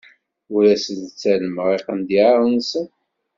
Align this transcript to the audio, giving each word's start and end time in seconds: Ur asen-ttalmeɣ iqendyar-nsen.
Ur 0.53 0.63
asen-ttalmeɣ 0.73 1.67
iqendyar-nsen. 1.77 2.87